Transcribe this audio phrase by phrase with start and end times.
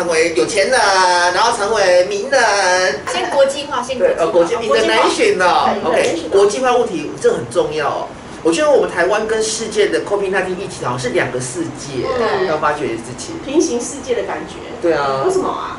[0.00, 0.80] 成为有钱人，
[1.34, 2.40] 然后成为名人。
[3.12, 4.62] 先国际化，先国对，呃，际化。
[4.62, 8.06] 国际 international 哦对 OK，国际化问题这很重要哦。
[8.42, 13.34] 我觉得我们台湾跟世界的 COVID-19 疫情好像是两个世界，对要发掘自己。
[13.44, 14.54] 平行世界的感觉。
[14.80, 15.76] 对啊为，什么啊？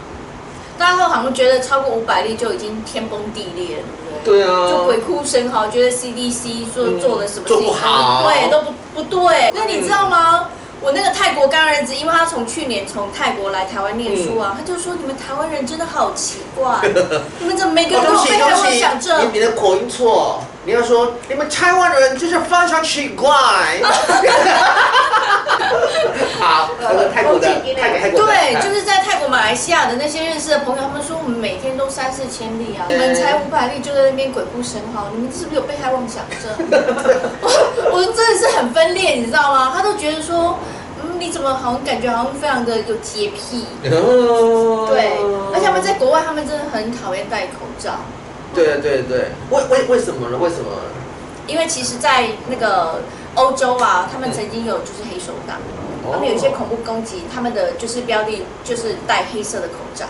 [0.78, 3.84] 大家都好像觉得超过五百例就已经天崩地裂了，
[4.24, 4.44] 对不对？
[4.44, 9.52] 对啊，就鬼哭神嚎，觉得 CDC 说嗯做了什么事做不好对，都不不对。
[9.56, 10.48] 那你知道吗？
[10.82, 16.80] 我那个泰国干儿子，因为他从去年从泰国来台湾念书啊，他就说你们台湾人真的好奇怪，
[17.40, 19.40] 你们怎么每个哦对不起，人都有被害对不起妄想，症你？
[19.40, 23.30] 你的口音错，你要说你们台湾人就是非常奇怪。
[26.42, 36.52] 好，那个泰国的对，就是在泰国、马来西亚的那些认识的朋友，他们说我们每天都三四千里啊，你们才五百里就在那边鬼哭神嚎，你们是不是有被害妄想症？
[37.92, 39.72] 我我真的是很分裂，你知道吗？
[39.76, 40.66] 他都觉得说，嗯，
[41.22, 43.66] 你怎么好像感觉好像非常的有洁癖？
[43.92, 45.14] 哦对，
[45.54, 48.00] 而且他们在国外，他们真的很讨厌戴口罩，
[48.56, 50.38] 对对对，为为为什么呢？
[50.40, 50.72] 为什么？
[51.46, 53.02] 因为其实，在那个
[53.36, 55.58] 欧洲啊，他们曾经有就是黑手党，
[56.12, 60.06] 他们有一些恐怖攻击，他们的就是标的就是戴黑色的口罩，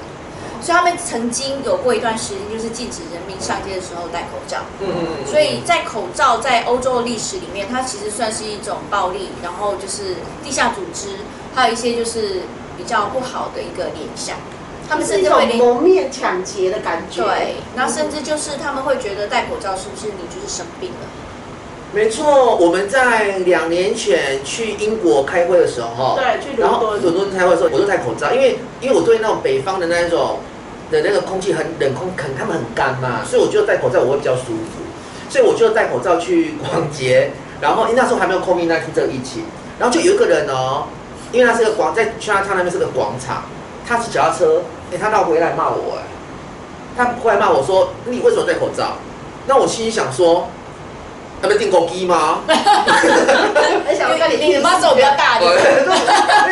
[0.62, 4.59] 所以他们曾经有过一段时间就是禁止人民上街的时候戴口罩。
[4.80, 11.17] 嗯嗯嗯所以在口罩在欧洲的历史里面，它其实算是一种暴力，然后就是地下组织，
[11.56, 12.44] 还有一些就是
[12.78, 14.38] 比较不好的一个联想。
[14.88, 17.23] 他们是一种甚至会连蒙面抢劫的感觉。
[17.23, 21.08] 对，然后甚至就是他们会觉得戴口罩是不是你就是生病了？
[21.94, 30.40] 没错，我们在两年前去英国开会的时候，对去伦敦伦敦开会的时候，我都戴口罩，因为因为我对那种北方的那一种
[30.90, 34.80] 的那个空气很冷空，可能他们很干嘛，所以我就戴口罩我会比较舒服，
[35.30, 39.44] 所以我就戴口罩去逛街，然后因为那时候还没有 COVID 1 9这个疫情，
[39.78, 40.86] 然后就有一个人哦，
[41.34, 43.44] 因为他是个广在去他他那边是个广场，
[43.86, 44.62] 他是脚踏车，
[44.94, 46.04] 哎、他倒回来骂我哎，
[46.96, 48.94] 他回来骂我说你为什么戴口罩？
[49.46, 50.48] 那我心里想说。
[51.42, 52.42] 他们订狗机吗？
[52.48, 55.98] 很想要跟你你的 muscle 比较大，对对不对。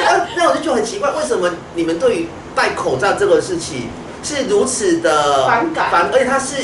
[0.03, 3.89] 那 那我就觉得很奇怪，为什么你们对于戴口罩这个事情
[4.23, 5.91] 是如此的反感？
[5.91, 6.55] 反，而且他是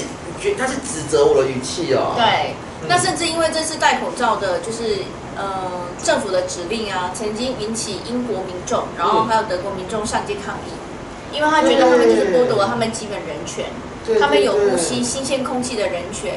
[0.41, 2.13] 觉他是指责我的语气哦。
[2.18, 2.88] 对，嗯。
[2.90, 5.03] 那甚至因为这次戴口罩的，就是
[5.38, 5.72] 呃
[6.03, 10.74] 政府的指令啊，曾经引起英国民众，然后还有德国民众上街抗议，
[11.31, 13.66] 因为他觉得他们就是剥夺了他们基本人权，
[14.06, 14.19] 对。
[14.19, 16.34] 他们有呼吸新鲜空气的人权。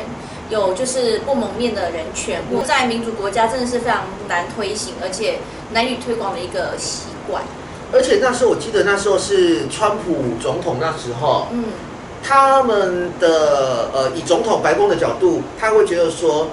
[0.50, 5.38] 有就是不蒙面的人权，在民主国家真的是非常难推行，而且
[5.72, 7.42] 难以推广的一个习惯。
[7.92, 11.64] 而且那时候我记得那时候是川普总统那时候，嗯，
[12.22, 16.48] 他们的呃以总统白宫的角度，他会觉得说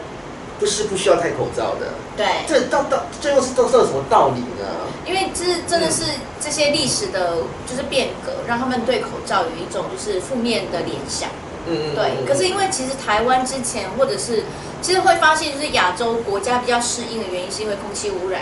[0.60, 4.68] 不是不需要戴口罩的，对，这到到这又是这是有什么道理呢？
[5.06, 6.04] 因为这真的是
[6.42, 7.36] 这些历史的，
[7.70, 11.30] 就是变革，让他们对口罩有一种就是负面的联想。
[11.68, 14.44] 嗯对，可是因为其实台湾之前或者是
[14.82, 18.42] 其实会发现，就是亚洲国家比较适应的原因，是因为空气污染。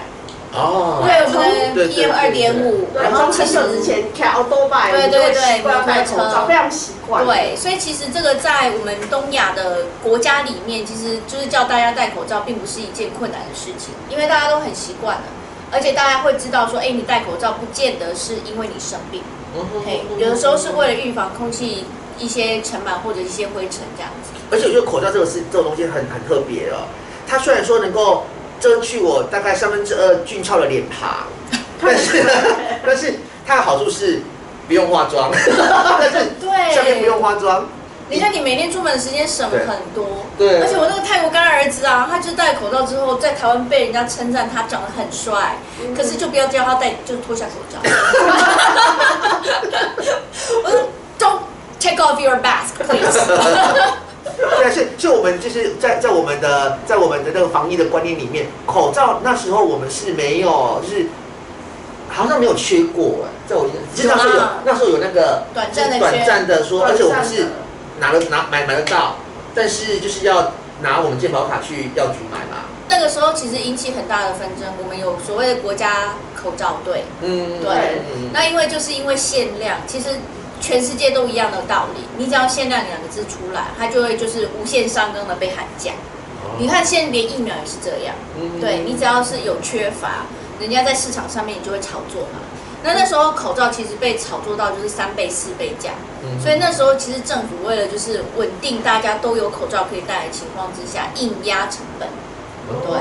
[0.56, 7.25] 哦，对，我们 PM 二点五，然后很久之前开多拜，对对对习惯戴口罩，摩托车非常习惯。
[7.25, 15.23] 对，所以其实这个在我们东亚的国家里面，其实就是叫大家戴口罩，并不是一件困难的事情，因为大家都很习惯了，
[15.72, 19.23] 而且大家会知道说，哎，你戴口罩不见得是因为你生病，
[19.83, 21.85] 嘿，有的时候是为了预防空气
[22.18, 24.31] 一些尘螨或者一些灰尘这样子。
[24.51, 26.88] 而且我觉得口罩这个是这种东西很很特别哦。
[27.28, 28.24] 它虽然说能够
[28.59, 31.28] 遮去我大概三分之二俊俏的脸庞，
[31.81, 32.24] 但是
[32.86, 33.15] 但是
[33.45, 34.21] 它的好处是
[34.68, 35.31] 不用化妆，
[36.00, 37.65] 但是对，下面不用化妆。
[38.10, 40.06] 你看，你每天出门的时间省很多。
[40.38, 47.80] 对而且我那个泰国干儿子啊，他就戴口罩之后，在台湾被人家称赞他长得很帅，嗯可是就不要叫他戴，就脱下口罩。
[50.63, 50.89] 我说
[51.83, 53.19] take off your mask, please。
[54.35, 61.07] 对啊，是是我们就是在在我们的在我们的那个防疫的观念里面，口罩那时候我们是没有，就是
[62.09, 66.00] 好像没有缺过哎，在我其实那时候有那时候有那个短暂的缺。
[66.00, 67.47] 短暂的说，而且我们是
[68.00, 69.18] 拿了拿买买得到，
[69.53, 72.63] 但是就是要拿我们健保卡去药局买嘛。
[72.89, 78.01] 那个时候其实引起很大的纷争，我们有所谓的国家口罩队，嗯，对。
[78.15, 80.09] 嗯那因为就是因为限量，其实
[80.63, 85.92] 全世界都一样的道理，你只要限量两个字出来，它就会就是无限上纲的被喊价。
[86.57, 90.25] 你看现在连疫苗也是这样，嗯对你只要是有缺乏，
[90.62, 92.39] 人家在市场上面你就会炒作嘛。
[92.81, 95.92] 那那时候口罩其实被炒作到就是三倍四倍价，
[96.24, 102.07] 嗯所以那时候其实政府为了就是稳定大家都有口罩可以戴的情况之下，硬压成本。
[102.88, 102.95] 对，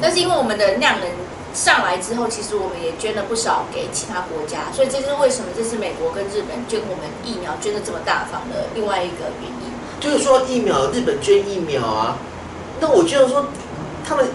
[0.00, 1.08] 但是因为我们的量能
[1.52, 9.70] 上来之后，其实我们也捐了不少给其他国家，所以这是为什么这次美国跟日本捐我们疫苗捐的这么大方的另外一个原因。
[9.98, 12.16] 就是说疫苗，日本捐疫苗啊，
[12.80, 13.46] 那我觉得说
[14.06, 14.26] 他们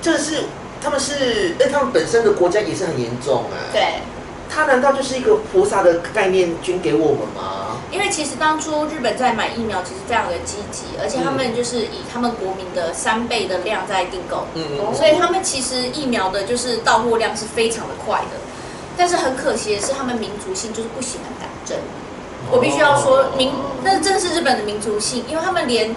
[0.00, 0.44] 这是
[0.80, 4.02] 他们是，哎，他们本身的国家也是很严重哎、对，
[4.48, 7.71] 他难道就是一个菩萨的概念捐给我们吗？
[7.92, 18.40] 因为其实当初日本在买疫苗其实非常的积极，而且他们就是以他们国民的三倍的量在订购，嗯所以他们其实疫苗的就是到货量是非常的快的。
[18.96, 21.78] 但是很可惜的是，他们民族性就是不喜欢打针。
[22.50, 23.50] 我必须要说民，
[23.82, 25.94] 那真的是日本的民族性，因为他们连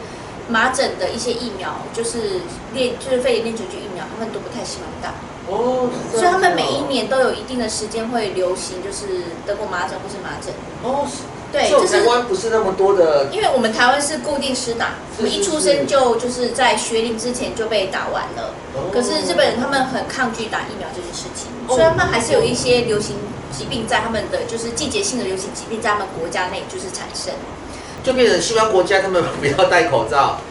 [0.48, 2.40] 麻疹的一些疫苗，就是
[2.74, 5.14] 链就是肺炎链球菌疫苗，他们都不太喜欢打。
[5.52, 10.54] 哦，所以他们每一年都有一定的时间会流行，就是德国麻疹或是麻疹。
[10.82, 11.24] 哦，是
[11.56, 18.54] 对，就是台湾不是那么多的因为我们台湾是固定施打，我们一出生就就是在学龄之前就被打完了。
[18.74, 18.92] 哦。
[18.92, 21.76] 可是日本人他们很抗拒打疫苗这件事情，哦。
[21.76, 23.16] 所以他们还是有一些流行
[23.58, 27.34] 疾病在他们的就是季节性的流行疾病在他们国家内就是产生，
[28.04, 30.42] 就变成西方国家他们不要戴口罩，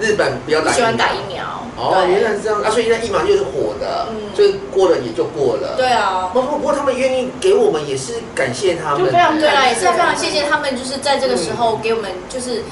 [0.00, 1.44] 日本不要打不喜欢打疫苗。
[1.76, 2.60] 哦，原来是这样。
[2.62, 4.34] 啊，所以那疫苗就是火的，嗯。
[4.34, 5.74] 所以过了也就过了。
[5.76, 6.30] 对啊。
[6.32, 12.62] 不过不过他们愿意给我们也是感谢他们，就非常对啊，也是非常谢谢他们，就是在这个时候给我们就是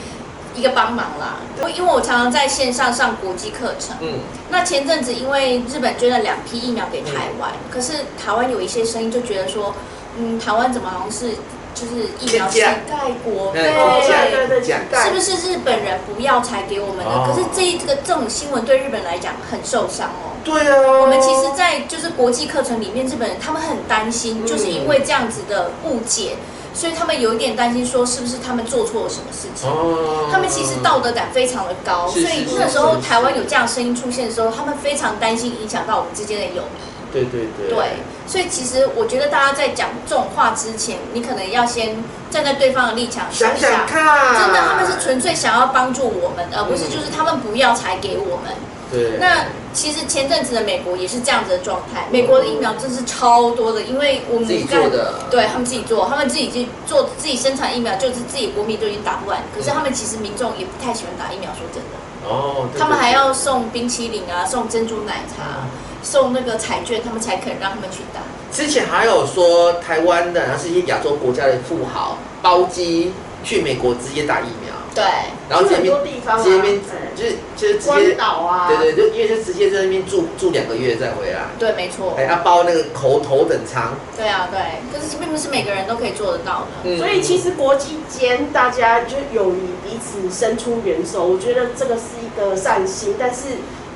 [0.54, 1.36] 一个帮忙啦。
[1.76, 4.20] 因为我常常在线上上国际课程，嗯，
[4.50, 7.92] 那前阵子因为日本捐了两批疫苗给台湾，可是
[8.22, 9.74] 台湾有一些声音就觉得说，
[10.16, 11.34] 嗯，台湾怎么好像是
[11.78, 14.38] 就是疫苗乞欠价丐国，哎对。
[14.38, 17.10] 对对对是不是日本人不要才给我们的？
[17.10, 20.34] 哦可是这一这个这种新闻对日本来讲很受伤哦。
[20.44, 26.36] 对啊，我们其实，在就是国际课程里面，日本人他们很担心，嗯就是因为这样子的误解，
[26.74, 29.68] 所以他们有一点担心，说是不是他们做错了什么事情。
[29.68, 36.97] 哦他们其实道德感非常的高，是所以是那时候是是台湾有这样声音出现的时候，他们非常担心影响到我们之间的友谊。
[37.12, 37.70] 对对对。
[37.70, 37.96] 对，
[38.26, 41.96] 所以其实我觉得大家在讲这种话之前，你可能要先
[42.30, 48.54] 站在对方的立场想想看，真的他们是纯粹想要帮助我们，而不是就是他们不要才给我们。
[48.90, 49.44] 对，那
[49.74, 55.12] 其实前阵子的美国也是这样子的状态，美国的疫苗真是超多的，因为我们自己做的。
[55.30, 65.68] 对他们自己做，他们自己去做自己生产疫苗，就是自己国民都已经打不完，可是他们其实民众也不太喜欢打疫苗，说真的，哦，对他们还要送冰淇淋啊，送珍珠奶茶，
[66.02, 68.20] 送那个彩券，他们才肯让他们去打。
[68.50, 73.12] 之前还有说台湾的，然后是一些亚洲国家的富豪包机
[73.44, 75.04] 去美国直接打疫苗，对，
[75.48, 76.84] 然后很多地方啊直接那边对。
[77.18, 82.14] 就是就是直关接，岛啊，对对，就因为就直接在那边住住两个月再回来，对，没错。
[82.16, 84.60] 哎，，他包那个头头等舱，对啊，对，
[84.92, 86.66] 可是并不是每个人都可以做得到的。
[86.84, 86.96] 嗯。
[86.96, 93.46] 所以其实国际间大家就友谊彼此伸出援手，我觉得这个是一个善心，但是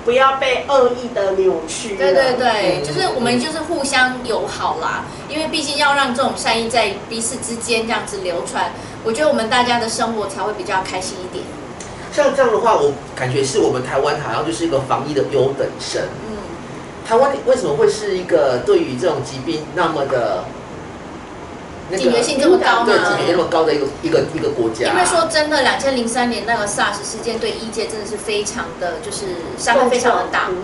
[0.05, 1.99] 不要被恶意的扭曲了。
[1.99, 8.73] 对对对，嗯就是我们就是互相友好啦，因为毕竟要让这种善意在彼此之间这样子流传，
[9.05, 11.45] 我觉得我们大家的生活才会比较开心一点。
[12.13, 16.03] 像这样的话，我感觉是我们台湾好像就是一个防疫的优等生。
[16.29, 16.37] 嗯，
[17.09, 20.45] 台湾为什么会是一个对于这种疾病那么的，
[21.93, 22.97] 那警觉性这么高对？
[22.97, 24.89] 警觉性那么高的一个一个一个国家？
[24.89, 29.27] 因为说真的，两千零三年那个 SARS 事件对医界真的是非常的，就是
[29.59, 30.49] 伤害非常的大。
[30.49, 30.57] 嗯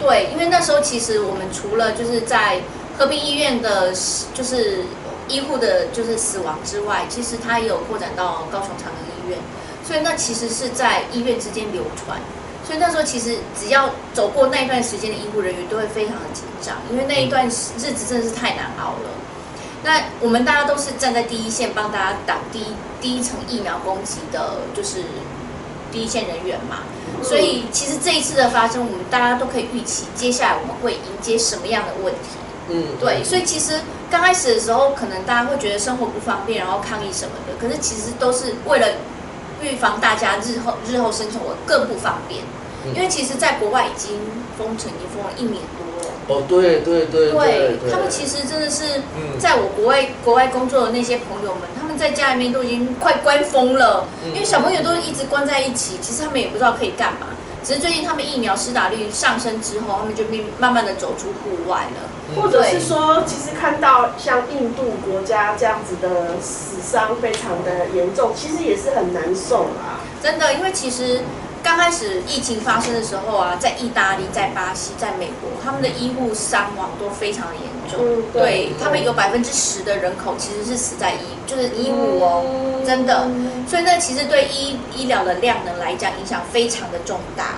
[0.00, 2.60] 对，因为那时候其实我们除了就是在
[2.98, 3.92] 和平医院的，
[4.34, 4.80] 就是
[5.28, 9.38] 医护的，就是死亡之外，其实它也有扩展到高雄长庚医院，
[9.86, 12.18] 所以那其实是在医院之间流传。
[12.66, 19.10] 所以那时候其实只要走过那一段时间的医护人员都会非常的紧张，因为那一段日子真的是太难熬了。
[19.84, 22.66] 那我们大家都是站在第一线帮大家挡第一
[23.00, 25.02] 第一层疫苗攻击的，就是
[25.90, 26.78] 第一线人员嘛。
[27.22, 32.38] 所以其实这一次的发生，我们大家都可以预期，接下来我们会迎接什么样的问题。
[32.68, 38.86] 嗯，对，所以其实刚开始的时候，可能大家会觉得生活不方便，然后抗议什么的，可是其实都是为了
[39.60, 42.40] 预防大家日后日后生存我更不方便。
[42.84, 44.18] 嗯因为其实在国外已经
[44.58, 45.62] 封城，已经封了一年。
[46.38, 57.28] 哦，对对对对他们其实真的是嗯在我国外国外工作的那些朋友们，他们在家里面都已经快关疯了，嗯因为小朋友都一直关在一起，其实他们也不知道可以干嘛。
[57.64, 62.10] 只是最近他们疫苗施打率上升之后，他们就慢慢慢的走出户外了。
[62.34, 70.00] 或者是说，其实看到像印度国家这样子的死伤非常的严重，其实也是很难受啊。
[70.20, 71.20] 真的，因为其实
[71.62, 78.00] 刚开始疫情发生的时候啊，在意大利、在巴西、在美国，他们的医护伤亡都非常的严重。
[78.00, 83.28] 嗯对对他们有百分之十的人口其实是死在医，就是医务哦，真的。
[83.68, 87.56] 所以那其实对医医疗的量能来讲，影响非常的重大。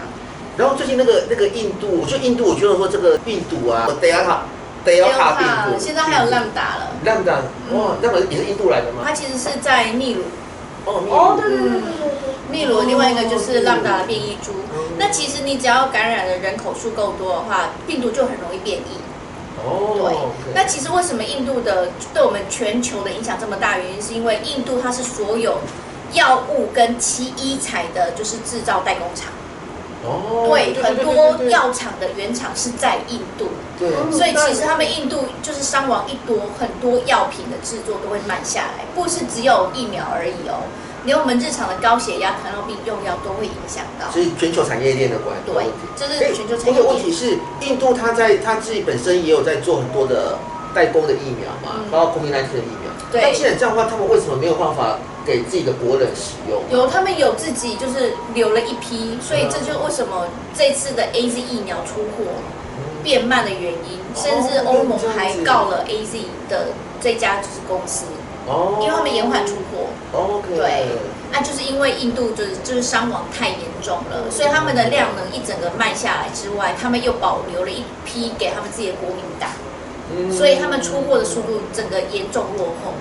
[0.57, 4.39] 然后最近那个那个印度，我觉得印度，我觉得说这个病毒啊，Delta
[4.85, 6.93] Delta 病毒，现在还有 Lambda 了。
[7.05, 7.39] Lambda，
[7.77, 9.03] 哇，那个也是印度来的吗？
[9.05, 10.23] 它其实是在秘鲁，
[10.87, 12.35] 哦，哦，对对对对对对。
[12.51, 14.53] 秘鲁另外一个就是哦 Lambda 的变异株。
[14.99, 19.01] 那其实你只要感染的人口数够多的话，病毒就很容易变异。
[19.67, 23.79] 哦，对那其实为什么印度的对我们全球的影响这么大？
[23.79, 25.59] 原因是因为印度它是所有
[26.13, 29.33] 药物跟七医材的，就是制造代工厂。
[30.05, 40.69] 哦，对，很多，药厂的原厂是在印度，对所以其实他们印度就是伤亡一多，很多药品的制作都会慢下来，不是只有疫苗而已哦，
[41.05, 44.11] 连我们日常的高血压、糖尿病用药都会影响到。
[44.13, 45.73] 所以全球产业链的关对问题。
[45.97, 46.83] 这哎是全球产业链。
[46.83, 50.39] 个问题是，印度它在它自己本身也有在做很多的
[50.75, 52.91] 代工的疫苗嘛，嗯包括 COVID-19 的疫苗。
[53.13, 56.63] 对那既然这样的话，他们为什么没有办法给自己的国人使用？
[56.71, 62.31] 有他们有自己就是留了一批，所以这就为什么这次的 A Z 疫苗出货
[63.03, 66.69] 变慢的原因，甚至欧盟还告了 A Z 的
[67.01, 68.05] 这家就是公司，
[68.47, 69.89] 哦，因为他们延缓出货。
[70.13, 70.87] OK，对，
[71.33, 79.51] 那就是因为印度就是就是伤亡太严重了，所以他们的量能一整个慢下来之外，他们又保留了一批给他们自己的国民党，
[80.15, 82.93] 嗯所以他们出货的速度整个严重落后。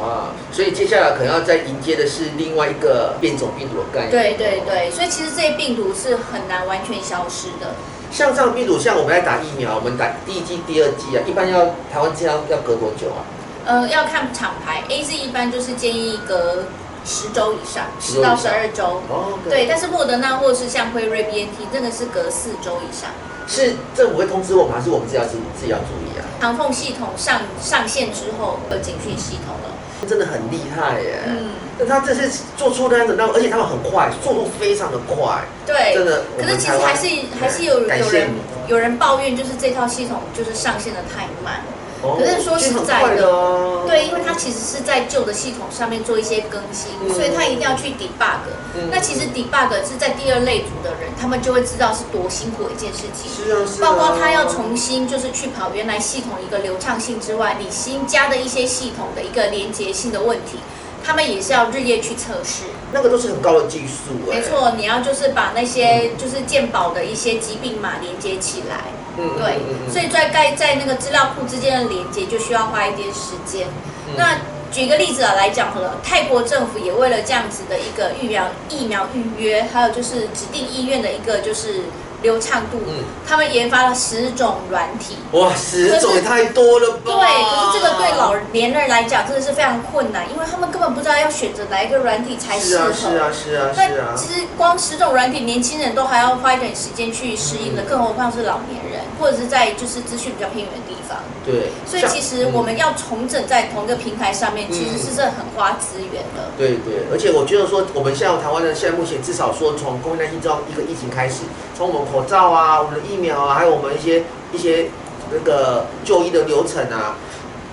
[0.00, 4.10] 哇，所以接下来可能要再迎接的是另外一个变种病毒的概念。
[4.10, 7.74] 对对对，所以其实这些病毒是很难完全消失的。
[8.10, 13.22] 像这样病毒，像我们在打疫苗，我们打第一剂、第二剂啊，一般要台湾这样要隔多久啊？
[13.66, 16.64] 呃，要看厂牌，A Z 一般就是建议隔
[17.04, 19.02] 十周以上，10十到十二周。
[19.08, 23.10] 哦，对，但是莫德纳或是像辉瑞 B N T，这个是隔四周以上。
[23.46, 26.24] 是政府会通知我们，还是我们自己要自己自己要注意啊？
[26.40, 29.70] 长凤系统上上线之后，有警讯系统了。
[30.06, 31.20] 真的很厉害耶！
[31.26, 35.94] 嗯，那他这是做出那样子，那而且他们很快，速度非常的快，对。
[35.94, 36.22] 真的。
[36.38, 38.28] 可是其实还是还是有有人
[38.68, 41.60] 有人抱怨，就是这套系统就是上线的太慢。
[42.02, 48.48] 哦可是说实在的对，因为它其实是在旧的系统上面做一些更新，嗯所以它一定要去 debug。
[48.74, 53.30] 嗯那其实 debug 是在第二类组的人，他们就会知道是多辛苦一件事情。
[53.30, 60.58] 是啊是啊，包括他要重新就是去跑原来系统一个流畅性之外，你新加的一些系统的一个连接性的问题，
[61.04, 62.64] 他们也是要日夜去测试。
[62.92, 64.36] 那个都是很高的技术哎。
[64.36, 68.84] 没，错，你要就是把那些就是健保的一些疾病码连接起来。
[69.20, 73.66] 嗯对，所以在盖在那个资料库之间的连接就需要花一点时间。
[74.08, 74.38] 嗯那
[74.72, 81.82] 举个例子啊来讲好了，泰国政府也为了这样子的一个疫苗疫苗预约，还有就是指定医院的一个就是
[82.22, 85.16] 流畅度，嗯他们研发了十种软体。
[85.32, 87.00] 哇，十种也太多了吧？
[87.04, 92.92] 对，可是这个对老年人来讲真的是非常困难，因为他们根本不知道要选择哪一个软体才适合。
[92.92, 98.89] 是啊是啊是啊那是啊，其实光十种软体，年轻人都还要花一点时间去适应嗯的，更何况是老年人，
[99.20, 101.18] 或者是在就是资讯比较偏远的地方。
[101.44, 101.68] 对。
[101.86, 106.50] 所以其实我们要重整在同一个平台上面，嗯其实是这很花资源的。
[106.56, 111.42] 对对，而且我觉得说，我们现在台湾的现在目前至少说从 COVID-19 这样一个疫情开始，
[111.76, 114.88] 从我们口罩啊、我们的疫苗啊，还有我们一些一些
[115.30, 117.16] 那个就医的流程啊，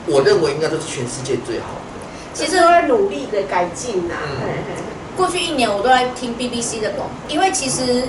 [0.05, 1.87] 我认为应该都是全世界最好的。
[2.33, 4.13] 其实都在努力的改进呐、
[5.15, 8.03] 过去一年我都在听 BBC 的广播，因为其实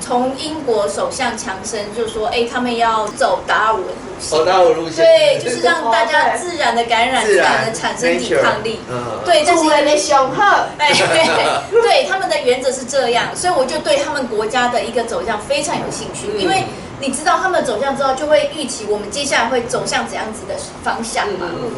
[0.00, 3.88] 从英国首相强生就说，哎，他们要走达尔文路
[4.20, 4.30] 线。
[4.30, 8.80] 走到我路线，对，就是让大家自然的感染，自然的产生抵抗力。
[8.90, 10.42] 嗯，对，但是主人的雄厚，
[10.78, 10.90] 哎，
[11.70, 16.40] 对，他们的原则是这样，所以我就对他们国家的一个走向非常有兴趣，嗯。
[16.40, 16.64] 因为
[17.00, 21.48] 你知道他们走向之后，就会预期我们接下来会走向怎样子的方向嘛。
[21.52, 21.70] 嗯嗯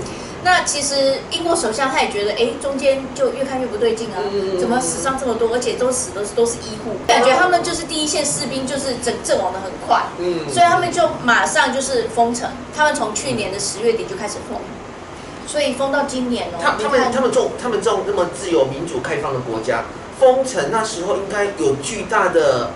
[0.47, 14.61] 那其实英国首相他也觉得，哎，中间就越看越不对劲啊，嗯怎么死伤这么多，而且都死的都是医护，感觉他们就是第一线士兵，就是阵阵亡的很快，嗯所以他们就马上就是封城，他们从去年的十月底就开始封，
[15.49, 16.59] 所以封到今年哦。
[16.63, 19.83] 他他们他们这种他们这种那么自由民主开放的国家，
[20.21, 22.71] 封城那时候应该有巨大的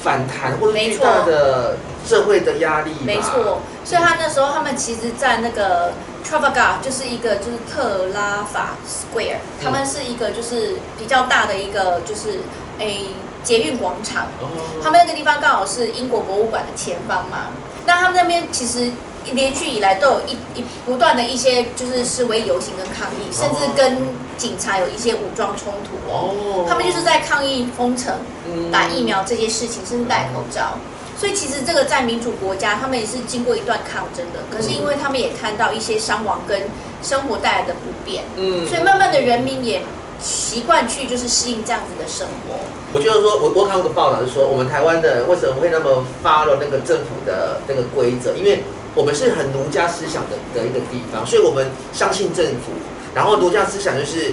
[0.00, 3.00] 反弹或者巨大的社会的压力吧。
[3.04, 5.92] 没错，所以他那时候他们其实，在那个
[6.28, 12.40] Trafalgar 就是一个就是特拉法 Square，他们是一个就是比较大的一个就是
[12.78, 13.06] 诶
[13.44, 14.48] 捷运广场，哦。
[14.82, 17.46] 他们那个地方刚好是英国博物馆的前方嘛。
[17.86, 18.90] 那他们那边其实
[19.32, 23.96] 连续以来都有一一不断的一些就是示威游行跟抗议，甚至跟
[24.36, 26.34] 警察有一些武装冲突哦。
[26.34, 28.12] 哦他们就是在抗议封城、
[28.48, 30.78] 嗯打疫苗这些事情，甚至戴口罩。
[31.18, 34.40] 所以其实这个在民主国家，他们也是经过一段抗争的。
[34.50, 36.62] 可是因为他们也看到一些伤亡跟
[37.02, 39.82] 生活带来的不便，嗯所以慢慢的人民也
[40.20, 42.56] 习惯去就是适应这样子的生活。
[42.92, 48.34] 我就是说，我我看过个报道是说，我们台湾的人为什么会那么 follow 那个政府的那个规则？
[48.34, 48.62] 因为
[48.94, 52.72] 我们是很儒家思想的的一个地方，所以我们相信政府。
[53.14, 54.32] 然后儒家思想就是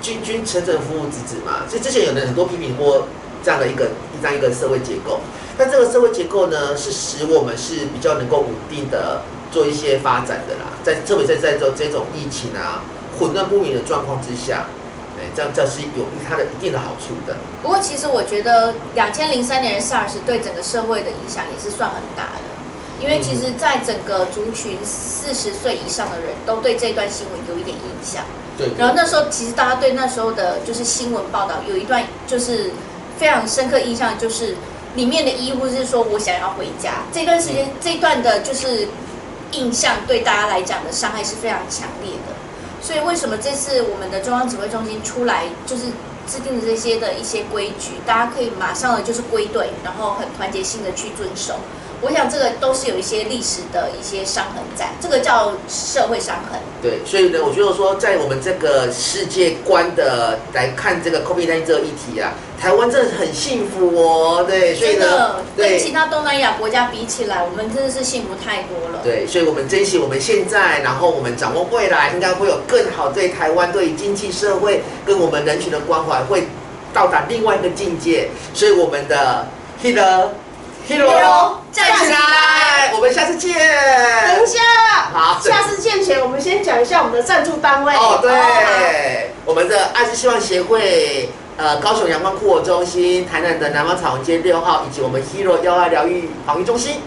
[0.00, 1.64] 君君臣臣父父子子嘛。
[1.68, 3.06] 所以之前有人很多批评过
[3.42, 3.88] 这样的一个
[4.24, 5.20] 这样一个社会结构。
[5.58, 9.20] 那这个社会结构呢，是使我们是比较能够稳定的
[9.52, 10.72] 做一些发展的啦。
[10.82, 12.82] 在特别在在这这种疫情啊
[13.18, 14.64] 混乱不明的状况之下，
[15.20, 17.36] 哎，这样这是有它的一定的好处的。
[17.62, 28.24] 不过其实我觉得两千零三年的 SARS 对整个社会的影响也是算很大的，因为其实在整个族群四十岁以上的人都对这段新闻有一点印象。
[28.56, 32.70] 对，然后那时候其实大家对那时候的就是新闻报道有一段就是
[33.18, 34.56] 非常深刻印象，就是
[34.94, 37.02] 里面的医护是说我想要回家。
[37.12, 38.88] 这段时间这段的就是
[39.52, 42.34] 印象对大家来讲的伤害是非常强烈的。
[42.80, 45.84] 所以为什么这次我们的中央指挥中心出来就是
[46.26, 51.60] 制定的这些的一些规矩，大家可以马上的就是归队，然后很团结性的去遵守。
[52.00, 56.60] 我想这个都是有一些历史的一些伤痕在，这个叫社会伤痕。
[56.82, 64.44] 对，所以呢，我觉得说，在我们这个世界观的来看这个 COVID-19 这个议题啊，台湾真的很幸福哦。
[64.46, 69.00] 对，所以呢跟其他东南亚国家比起来，我们真的是幸福太多了。
[69.02, 76.48] 对，所以我们珍惜我们现在，然后我们掌握未来，应该会有更好对台湾对经济社会跟我们人群的关怀，会
[76.92, 78.28] 到达另外一个境界。
[78.52, 79.46] 所以我们的
[79.82, 80.28] Hero
[80.88, 83.54] Hero，站起来，我们下次见。
[83.54, 84.60] 等一下，
[85.12, 87.94] 好，下次见前，我们先讲一下我们的赞助单位。
[87.94, 97.00] 哦，对，我们的爱之希望协会，呃，高雄阳光酷我中心，台南的南方彩虹街六号，以及我们 Hero 幺二疗愈防疫中心，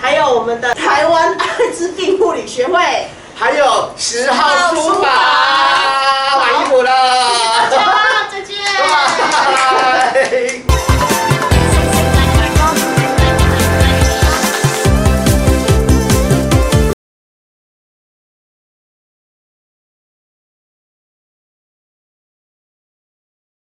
[0.00, 5.08] 还有我们的台湾艾滋病护理学会，还有十号珠宝
[6.38, 6.90] 买衣服了，
[7.68, 8.54] 大家再见。